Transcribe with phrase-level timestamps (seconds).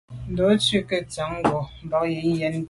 [0.31, 1.57] Ndo’ ntshui nke ntshan ngo’
[1.89, 2.55] bàn yi ke yen.